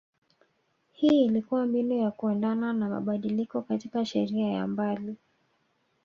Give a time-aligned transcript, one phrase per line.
[0.91, 5.15] hii ilikua mbinu ya kuendana na mabadiliko katika sheria ya mbali